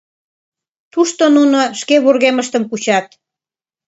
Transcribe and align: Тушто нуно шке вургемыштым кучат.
Тушто 0.93 1.23
нуно 1.35 1.59
шке 1.79 1.95
вургемыштым 2.03 2.63
кучат. 2.67 3.07